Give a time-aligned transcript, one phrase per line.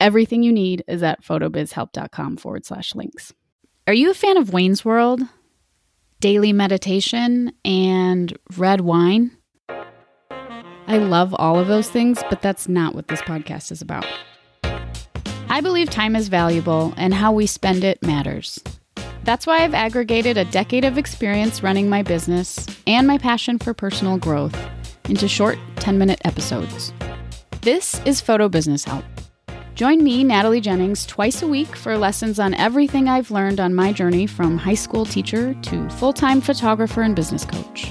[0.00, 3.34] Everything you need is at photobizhelp.com forward slash links.
[3.86, 5.20] Are you a fan of Wayne's World,
[6.20, 9.36] daily meditation, and red wine?
[9.68, 14.06] I love all of those things, but that's not what this podcast is about.
[15.50, 18.58] I believe time is valuable and how we spend it matters.
[19.24, 23.74] That's why I've aggregated a decade of experience running my business and my passion for
[23.74, 24.56] personal growth
[25.10, 26.90] into short 10 minute episodes.
[27.60, 29.04] This is Photo Business Help
[29.80, 33.94] Join me, Natalie Jennings, twice a week for lessons on everything I've learned on my
[33.94, 37.90] journey from high school teacher to full time photographer and business coach.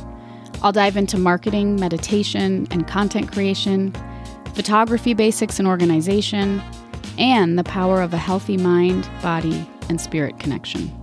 [0.62, 3.92] I'll dive into marketing, meditation, and content creation,
[4.54, 6.62] photography basics and organization,
[7.18, 10.96] and the power of a healthy mind, body, and spirit connection.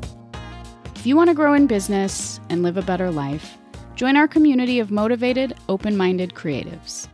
[0.95, 3.59] If you want to grow in business and live a better life,
[3.97, 7.09] join our community of motivated, open minded creatives.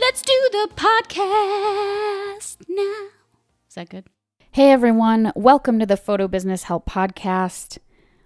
[0.00, 3.08] Let's do the podcast now.
[3.68, 4.06] Is that good?
[4.52, 7.78] Hey everyone, welcome to the Photo Business Help Podcast.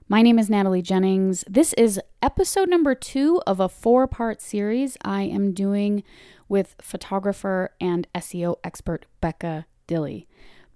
[0.07, 1.45] My name is Natalie Jennings.
[1.49, 6.03] This is episode number two of a four part series I am doing
[6.47, 10.27] with photographer and SEO expert Becca Dilley.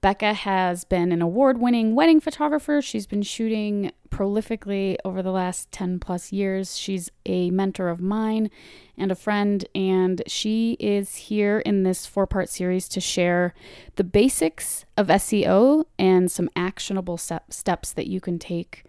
[0.06, 2.80] Becca has been an award winning wedding photographer.
[2.80, 6.78] She's been shooting prolifically over the last 10 plus years.
[6.78, 8.48] She's a mentor of mine
[8.96, 13.52] and a friend, and she is here in this four part series to share
[13.96, 18.84] the basics of SEO and some actionable steps that you can take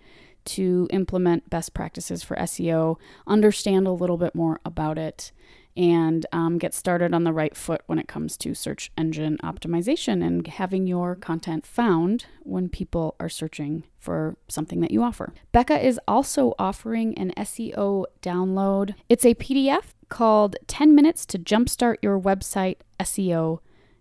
[0.45, 5.31] to implement best practices for SEO, understand a little bit more about it,
[5.77, 10.25] and um, get started on the right foot when it comes to search engine optimization
[10.25, 15.33] and having your content found when people are searching for something that you offer.
[15.51, 18.95] Becca is also offering an SEO download.
[19.07, 23.59] It's a PDF called 10 Minutes to Jumpstart Your Website SEO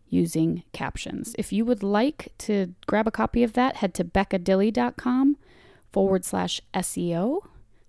[0.09, 1.35] using captions.
[1.39, 5.37] If you would like to grab a copy of that, head to beccadilley.com
[5.93, 7.41] forward slash SEO.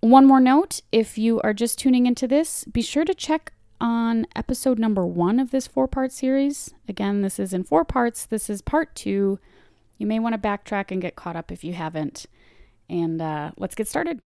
[0.01, 4.25] One more note if you are just tuning into this, be sure to check on
[4.35, 6.73] episode number one of this four part series.
[6.87, 8.25] Again, this is in four parts.
[8.25, 9.39] This is part two.
[9.97, 12.25] You may want to backtrack and get caught up if you haven't.
[12.89, 14.19] And uh, let's get started.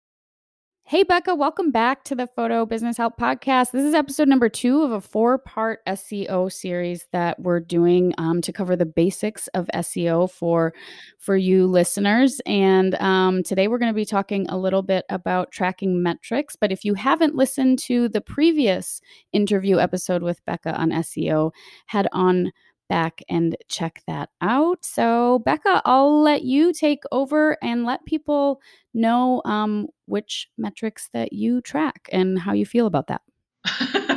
[0.91, 3.71] Hey, Becca, welcome back to the Photo Business Help Podcast.
[3.71, 8.41] This is episode number two of a four part SEO series that we're doing um,
[8.41, 10.75] to cover the basics of SEO for,
[11.17, 12.41] for you listeners.
[12.45, 16.57] And um, today we're going to be talking a little bit about tracking metrics.
[16.57, 19.01] But if you haven't listened to the previous
[19.33, 21.53] interview episode with Becca on SEO,
[21.87, 22.51] head on
[22.91, 24.85] back and check that out.
[24.85, 28.61] So, Becca, I'll let you take over and let people
[28.95, 33.23] know um, which metrics that you track and how you feel about that.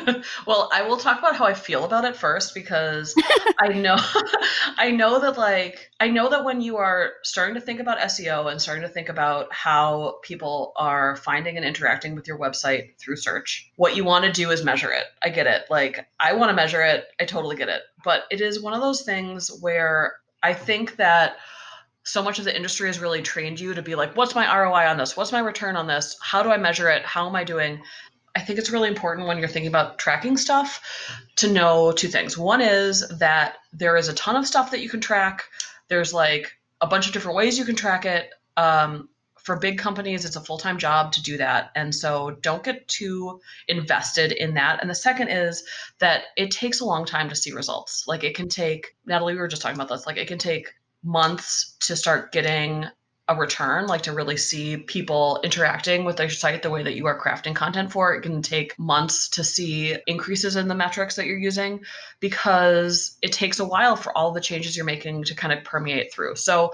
[0.47, 3.15] well, I will talk about how I feel about it first because
[3.59, 3.97] I know
[4.77, 8.51] I know that like I know that when you are starting to think about SEO
[8.51, 13.17] and starting to think about how people are finding and interacting with your website through
[13.17, 15.05] search, what you want to do is measure it.
[15.21, 15.63] I get it.
[15.69, 17.05] Like I want to measure it.
[17.19, 17.81] I totally get it.
[18.03, 21.37] But it is one of those things where I think that
[22.03, 24.87] so much of the industry has really trained you to be like, what's my ROI
[24.89, 25.15] on this?
[25.15, 26.17] What's my return on this?
[26.21, 27.03] How do I measure it?
[27.03, 27.81] How am I doing?
[28.35, 30.81] I think it's really important when you're thinking about tracking stuff
[31.37, 32.37] to know two things.
[32.37, 35.43] One is that there is a ton of stuff that you can track.
[35.87, 36.51] There's like
[36.81, 38.31] a bunch of different ways you can track it.
[38.57, 39.09] Um,
[39.43, 41.71] for big companies, it's a full time job to do that.
[41.75, 44.79] And so don't get too invested in that.
[44.81, 45.63] And the second is
[45.99, 48.05] that it takes a long time to see results.
[48.07, 50.73] Like it can take, Natalie, we were just talking about this, like it can take
[51.03, 52.85] months to start getting
[53.29, 57.05] a return, like to really see people interacting with their site the way that you
[57.05, 58.13] are crafting content for.
[58.13, 61.81] It can take months to see increases in the metrics that you're using
[62.19, 66.13] because it takes a while for all the changes you're making to kind of permeate
[66.13, 66.35] through.
[66.35, 66.73] So,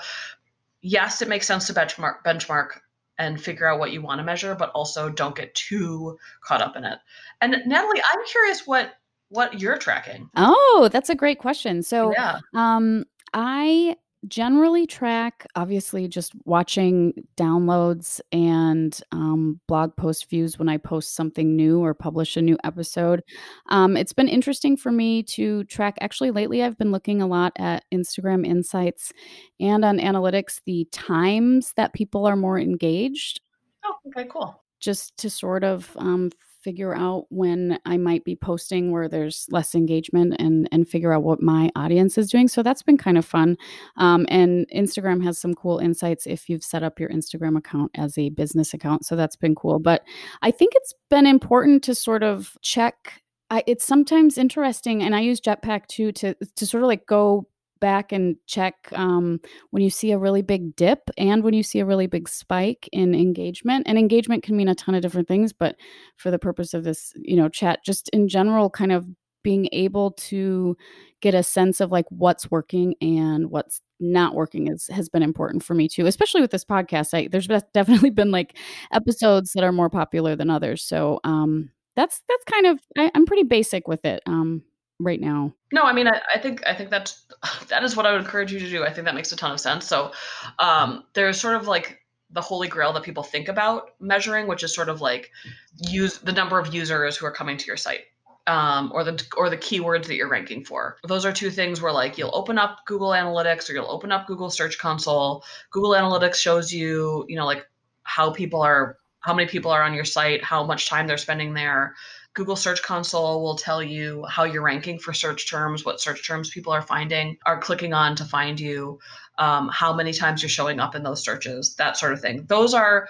[0.81, 2.79] yes, it makes sense to benchmark benchmark
[3.19, 6.75] and figure out what you want to measure, but also don't get too caught up
[6.75, 6.97] in it.
[7.41, 8.93] And Natalie, I'm curious what
[9.27, 10.27] what you're tracking.
[10.35, 11.83] Oh, that's a great question.
[11.83, 12.39] So, yeah.
[12.55, 13.05] um
[13.35, 21.15] I generally track obviously just watching downloads and um, blog post views when i post
[21.15, 23.23] something new or publish a new episode.
[23.69, 25.97] Um, it's been interesting for me to track.
[26.01, 29.13] Actually lately i've been looking a lot at instagram insights
[29.59, 33.41] and on analytics the times that people are more engaged.
[33.85, 34.61] Oh okay cool.
[34.79, 36.31] Just to sort of um,
[36.61, 41.23] figure out when I might be posting where there's less engagement and and figure out
[41.23, 42.47] what my audience is doing.
[42.47, 43.57] So that's been kind of fun.
[43.97, 48.17] Um, and Instagram has some cool insights if you've set up your Instagram account as
[48.17, 49.05] a business account.
[49.05, 49.79] So that's been cool.
[49.79, 50.03] But
[50.41, 53.21] I think it's been important to sort of check.
[53.51, 57.47] I, it's sometimes interesting, and I use Jetpack too to to sort of like go
[57.79, 59.39] back and check um,
[59.71, 62.89] when you see a really big dip and when you see a really big spike
[62.91, 63.85] in engagement.
[63.87, 65.75] And engagement can mean a ton of different things, but
[66.17, 69.07] for the purpose of this, you know, chat, just in general, kind of
[69.43, 70.75] being able to
[71.21, 75.63] get a sense of like what's working and what's not working is has been important
[75.63, 78.57] for me too especially with this podcast I, there's definitely been like
[78.91, 83.25] episodes that are more popular than others so um that's that's kind of I, i'm
[83.25, 84.63] pretty basic with it um
[84.99, 85.53] right now.
[85.71, 87.25] No, I mean, I, I, think I think that's
[87.69, 88.83] that is what I would encourage you to do.
[88.83, 89.85] I think that makes a ton of sense.
[89.85, 90.11] So
[90.59, 91.99] um, there's sort of like
[92.31, 95.31] the holy grail that people think about measuring, which is sort of like
[95.77, 98.01] use the number of users who are coming to your site.
[98.47, 100.97] Um, or the or the keywords that you're ranking for.
[101.07, 104.25] Those are two things where like you'll open up Google Analytics or you'll open up
[104.25, 105.43] Google Search Console.
[105.69, 107.67] Google Analytics shows you, you know, like
[108.01, 111.53] how people are how many people are on your site, how much time they're spending
[111.53, 111.95] there.
[112.33, 116.49] Google Search Console will tell you how you're ranking for search terms, what search terms
[116.49, 118.99] people are finding, are clicking on to find you,
[119.37, 122.45] um, how many times you're showing up in those searches, that sort of thing.
[122.47, 123.07] Those are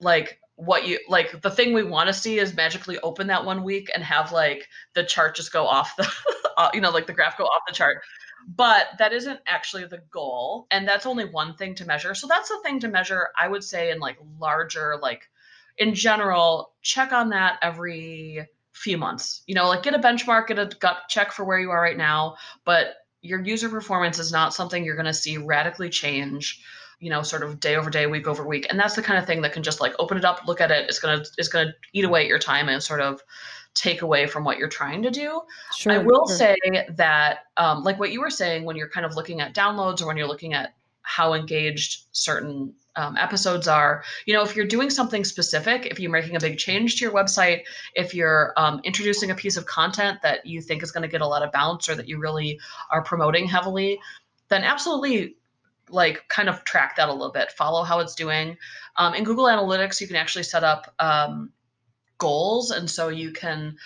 [0.00, 3.62] like what you like the thing we want to see is magically open that one
[3.62, 6.12] week and have like the chart just go off the
[6.56, 7.98] uh, you know like the graph go off the chart
[8.56, 12.48] but that isn't actually the goal and that's only one thing to measure so that's
[12.48, 15.30] the thing to measure i would say in like larger like
[15.78, 19.42] in general, check on that every few months.
[19.46, 21.96] You know, like get a benchmark, get a gut check for where you are right
[21.96, 26.62] now, but your user performance is not something you're going to see radically change
[27.00, 29.26] you know sort of day over day week over week and that's the kind of
[29.26, 31.48] thing that can just like open it up look at it it's going to it's
[31.48, 33.22] going to eat away at your time and sort of
[33.74, 35.40] take away from what you're trying to do
[35.76, 36.36] sure, i will sure.
[36.36, 36.56] say
[36.90, 40.06] that um, like what you were saying when you're kind of looking at downloads or
[40.06, 44.02] when you're looking at how engaged certain um, episodes are.
[44.26, 47.14] You know, if you're doing something specific, if you're making a big change to your
[47.14, 47.62] website,
[47.94, 51.20] if you're um, introducing a piece of content that you think is going to get
[51.20, 52.58] a lot of bounce or that you really
[52.90, 54.00] are promoting heavily,
[54.48, 55.36] then absolutely
[55.90, 58.56] like kind of track that a little bit, follow how it's doing.
[58.96, 61.50] Um, in Google Analytics, you can actually set up um,
[62.18, 63.76] goals and so you can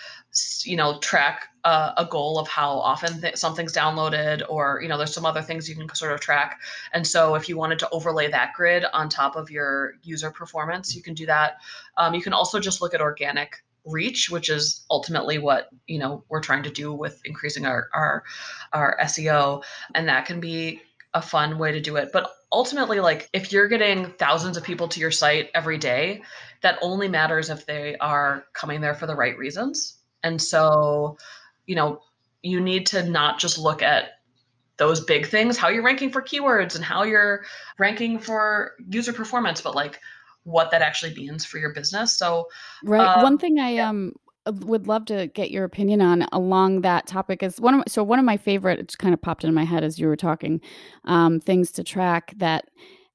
[0.64, 4.96] you know track uh, a goal of how often th- something's downloaded or you know
[4.96, 6.60] there's some other things you can sort of track.
[6.92, 10.94] And so if you wanted to overlay that grid on top of your user performance
[10.96, 11.58] you can do that.
[11.96, 16.24] Um, you can also just look at organic reach which is ultimately what you know
[16.28, 18.22] we're trying to do with increasing our our
[18.72, 19.60] our seo
[19.92, 20.80] and that can be
[21.14, 22.10] a fun way to do it.
[22.12, 26.22] But ultimately like if you're getting thousands of people to your site every day
[26.60, 29.98] that only matters if they are coming there for the right reasons.
[30.22, 31.16] And so
[31.66, 32.02] you know
[32.42, 34.20] you need to not just look at
[34.76, 37.44] those big things how you're ranking for keywords and how you're
[37.78, 40.00] ranking for user performance but like
[40.44, 42.12] what that actually means for your business.
[42.12, 42.48] So
[42.82, 43.06] right.
[43.06, 44.14] um, one thing i um
[44.50, 48.18] would love to get your opinion on along that topic is one of so one
[48.18, 50.60] of my favorite it kind of popped into my head as you were talking
[51.04, 52.64] um, things to track that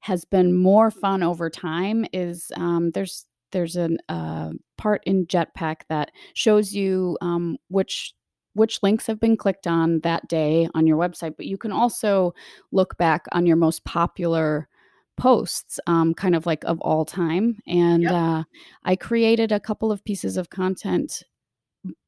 [0.00, 5.82] has been more fun over time is um, there's there's a uh, part in jetpack
[5.88, 8.14] that shows you um, which
[8.54, 12.34] which links have been clicked on that day on your website, but you can also
[12.72, 14.68] look back on your most popular
[15.18, 17.58] posts, um, kind of like of all time.
[17.66, 18.12] And yep.
[18.12, 18.44] uh,
[18.84, 21.22] I created a couple of pieces of content,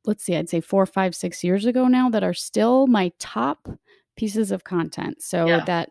[0.06, 3.68] let's see, I'd say four, five, six years ago now that are still my top
[4.16, 5.20] pieces of content.
[5.20, 5.64] So yeah.
[5.66, 5.90] that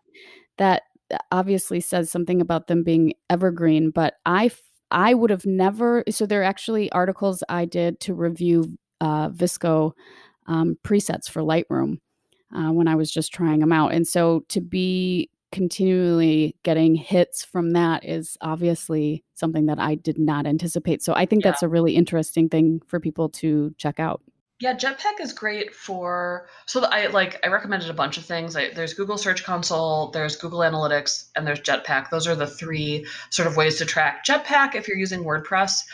[0.58, 0.82] that
[1.30, 4.50] obviously says something about them being evergreen, but I
[4.90, 6.02] I would have never.
[6.10, 9.92] So they're actually articles I did to review uh, VSCO
[10.46, 11.98] um, presets for Lightroom
[12.54, 13.92] uh, when I was just trying them out.
[13.92, 20.18] And so to be continually getting hits from that is obviously something that I did
[20.18, 21.02] not anticipate.
[21.02, 21.50] So I think yeah.
[21.50, 24.22] that's a really interesting thing for people to check out.
[24.60, 28.54] Yeah, Jetpack is great for so I like I recommended a bunch of things.
[28.54, 32.10] I, there's Google Search Console, there's Google Analytics, and there's Jetpack.
[32.10, 34.22] Those are the three sort of ways to track.
[34.26, 35.84] Jetpack, if you're using WordPress,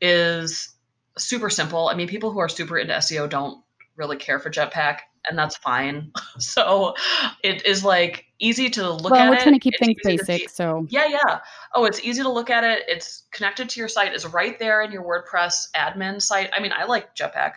[0.00, 0.70] is
[1.18, 1.88] super simple.
[1.88, 3.62] I mean, people who are super into SEO don't
[3.98, 5.00] really care for Jetpack.
[5.28, 6.12] and that's fine.
[6.38, 6.94] so
[7.42, 9.30] it is like easy to look well, at.
[9.30, 11.40] We're trying to keep it's things basic, so yeah, yeah.
[11.74, 12.84] Oh, it's easy to look at it.
[12.88, 14.14] It's connected to your site.
[14.14, 16.50] It's right there in your WordPress admin site.
[16.54, 17.54] I mean, I like Jetpack.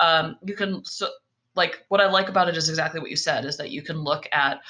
[0.00, 1.08] Um, you can so
[1.54, 4.02] like what I like about it is exactly what you said is that you can
[4.02, 4.60] look at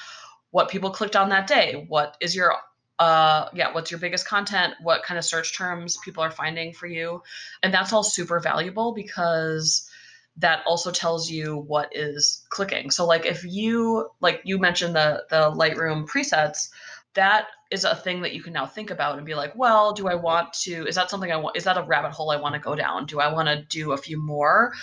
[0.51, 1.85] what people clicked on that day.
[1.89, 2.53] What is your
[2.97, 6.87] uh yeah what's your biggest content what kind of search terms people are finding for
[6.87, 7.21] you
[7.61, 9.89] and that's all super valuable because
[10.37, 12.91] that also tells you what is clicking.
[12.91, 16.69] So like if you like you mentioned the the lightroom presets
[17.13, 20.07] that is a thing that you can now think about and be like well do
[20.09, 22.53] i want to is that something i want is that a rabbit hole i want
[22.53, 23.05] to go down?
[23.05, 24.73] Do i want to do a few more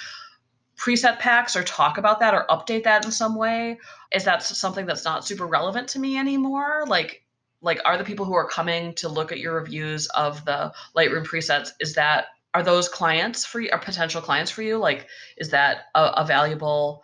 [0.83, 3.79] preset packs or talk about that or update that in some way?
[4.13, 6.85] Is that something that's not super relevant to me anymore?
[6.87, 7.25] Like
[7.61, 11.25] like are the people who are coming to look at your reviews of the lightroom
[11.25, 14.79] presets is that are those clients for you are potential clients for you?
[14.79, 15.07] Like
[15.37, 17.03] is that a, a valuable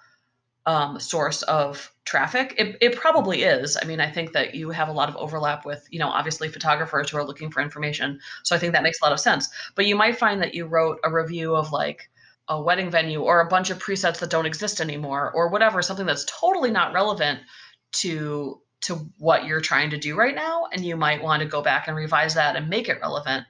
[0.66, 2.54] um, source of traffic?
[2.58, 3.76] It, it probably is.
[3.80, 6.48] I mean i think that you have a lot of overlap with you know obviously
[6.48, 8.20] photographers who are looking for information.
[8.42, 9.48] So i think that makes a lot of sense.
[9.74, 12.10] But you might find that you wrote a review of like
[12.48, 16.06] a wedding venue or a bunch of presets that don't exist anymore or whatever something
[16.06, 17.40] that's totally not relevant
[17.92, 21.62] to to what you're trying to do right now and you might want to go
[21.62, 23.44] back and revise that and make it relevant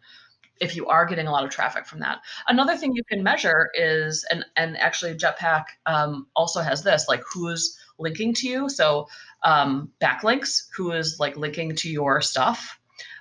[0.60, 2.18] if you are getting a lot of traffic from that.
[2.46, 7.22] Another thing you can measure is and and actually jetpack um, also has this like
[7.32, 8.68] who's linking to you.
[8.68, 9.08] So
[9.42, 12.78] um, backlinks who is like linking to your stuff.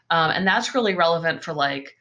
[0.10, 1.96] Um, and that's really relevant for like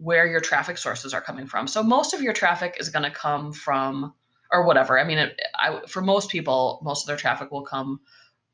[0.00, 1.66] where your traffic sources are coming from.
[1.66, 4.14] So most of your traffic is going to come from
[4.52, 4.98] or whatever.
[4.98, 8.00] I mean it, I, for most people most of their traffic will come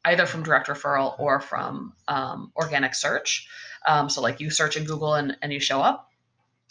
[0.07, 3.49] either from direct referral or from um, organic search.
[3.87, 6.06] Um, so, like you search in Google and, and you show up,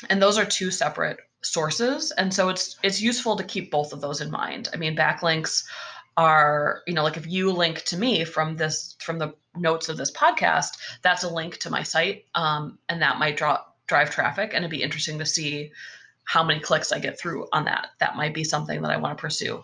[0.09, 2.11] and those are two separate sources.
[2.11, 4.69] And so it's it's useful to keep both of those in mind.
[4.73, 5.63] I mean, backlinks
[6.17, 9.97] are you know like if you link to me from this from the notes of
[9.97, 14.51] this podcast, that's a link to my site, um, and that might draw drive traffic,
[14.53, 15.71] and it'd be interesting to see
[16.23, 17.89] how many clicks I get through on that.
[17.99, 19.63] That might be something that I want to pursue.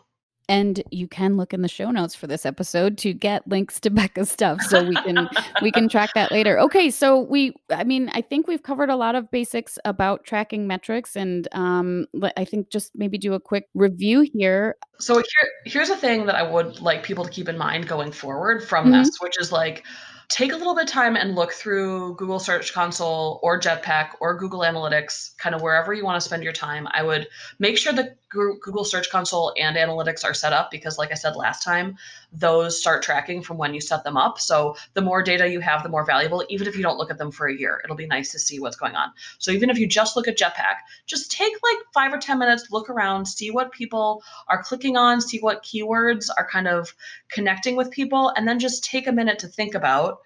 [0.52, 3.90] And you can look in the show notes for this episode to get links to
[4.02, 5.30] Becca's stuff so we can
[5.62, 6.60] we can track that later.
[6.60, 10.68] Okay, so we I mean, I think we've covered a lot of basics about tracking
[10.68, 12.06] metrics and um
[12.36, 14.76] I think just maybe do a quick review here.
[15.00, 18.12] So here here's a thing that I would like people to keep in mind going
[18.12, 19.04] forward from mm-hmm.
[19.04, 19.86] this, which is like
[20.32, 24.38] take a little bit of time and look through Google Search Console or Jetpack or
[24.38, 26.88] Google Analytics, kind of wherever you want to spend your time.
[26.92, 27.28] I would
[27.60, 31.36] make sure that Google Search Console and Analytics are set up because, like I said
[31.36, 31.98] last time,
[32.32, 34.40] those start tracking from when you set them up.
[34.40, 37.18] So the more data you have, the more valuable, even if you don't look at
[37.18, 37.82] them for a year.
[37.84, 39.12] It'll be nice to see what's going on.
[39.38, 42.68] So even if you just look at Jetpack, just take like five or 10 minutes,
[42.72, 46.94] look around, see what people are clicking on, see what keywords are kind of
[47.30, 50.20] connecting with people, and then just take a minute to think about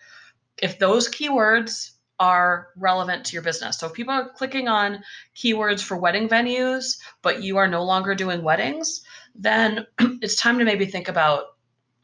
[0.61, 3.77] if those keywords are relevant to your business.
[3.77, 5.03] So if people are clicking on
[5.35, 9.01] keywords for wedding venues, but you are no longer doing weddings,
[9.33, 11.54] then it's time to maybe think about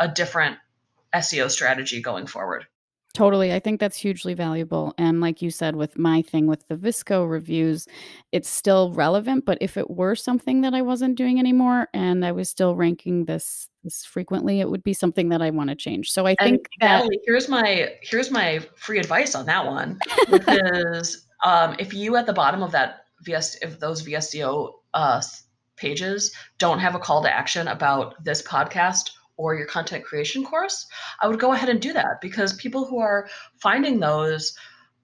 [0.01, 0.57] a different
[1.13, 2.65] SEO strategy going forward.
[3.13, 3.53] Totally.
[3.53, 4.93] I think that's hugely valuable.
[4.97, 7.85] And like you said, with my thing with the VSCO reviews,
[8.31, 9.45] it's still relevant.
[9.45, 13.25] But if it were something that I wasn't doing anymore and I was still ranking
[13.25, 16.11] this this frequently, it would be something that I want to change.
[16.11, 19.99] So I think and that Natalie, here's my here's my free advice on that one,
[20.29, 25.21] which is um, if you at the bottom of that VS if those VSCO uh,
[25.75, 30.85] pages don't have a call to action about this podcast or your content creation course,
[31.19, 34.55] I would go ahead and do that because people who are finding those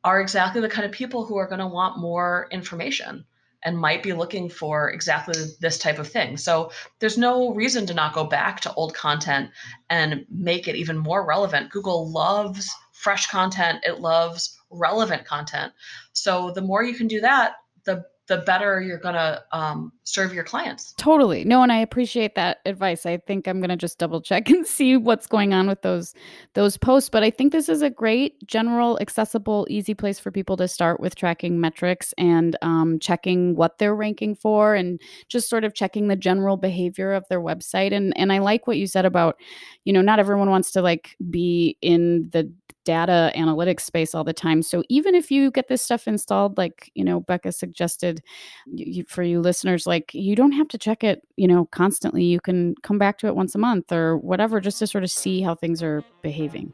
[0.04, 3.26] are exactly the kind of people who are going to want more information
[3.64, 6.38] and might be looking for exactly this type of thing.
[6.38, 9.50] So there's no reason to not go back to old content
[9.90, 11.72] and make it even more relevant.
[11.72, 15.74] Google loves fresh content, it loves relevant content.
[16.14, 17.54] So the more you can do that,
[17.86, 20.94] the the better you're going to um, serve your clients.
[20.98, 21.46] Totally.
[21.46, 23.06] No, and I appreciate that advice.
[23.06, 26.14] I think I'm going to just double check and see what's going on with those
[26.54, 30.58] those posts, but I think this is a great general accessible easy place for people
[30.58, 35.64] to start with tracking metrics and um, checking what they're ranking for and just sort
[35.64, 39.06] of checking the general behavior of their website and and I like what you said
[39.06, 39.40] about,
[39.86, 42.52] you know, not everyone wants to like be in the
[42.88, 44.62] data analytics space all the time.
[44.64, 48.22] So even if you get this stuff installed, like, you know, Becca suggested
[48.66, 52.24] you, for you listeners, like you don't have to check it, you know, constantly.
[52.24, 55.12] You can come back to it once a month or whatever, just to sort of
[55.12, 56.74] see how things are behaving.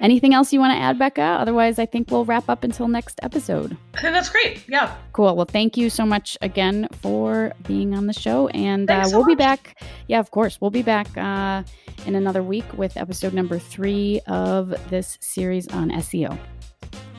[0.00, 1.22] Anything else you want to add, Becca?
[1.22, 3.76] Otherwise, I think we'll wrap up until next episode.
[3.94, 4.68] I think that's great.
[4.68, 4.94] Yeah.
[5.12, 5.34] Cool.
[5.34, 8.48] Well, thank you so much again for being on the show.
[8.48, 9.80] And uh, so we'll be back.
[10.08, 10.60] Yeah, of course.
[10.60, 11.62] We'll be back uh,
[12.04, 16.38] in another week with episode number three of this series on SEO.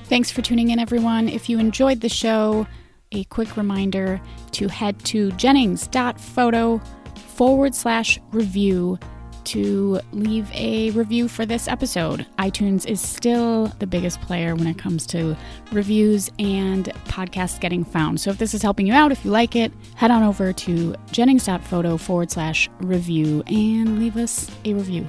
[0.06, 1.28] Thanks for tuning in, everyone.
[1.28, 2.68] If you enjoyed the show,
[3.12, 6.82] a quick reminder to head to jennings.photo
[7.16, 9.00] forward slash review
[9.48, 12.26] to leave a review for this episode.
[12.38, 15.36] iTunes is still the biggest player when it comes to
[15.72, 18.20] reviews and podcasts getting found.
[18.20, 20.96] So if this is helping you out, if you like it, head on over to
[21.12, 25.06] jennings.photo forward slash review and leave us a review.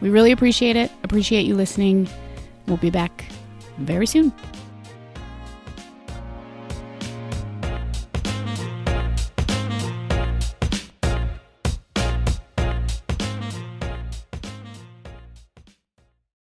[0.00, 0.90] We really appreciate it.
[1.02, 2.08] Appreciate you listening.
[2.66, 3.24] We'll be back
[3.78, 4.32] very soon.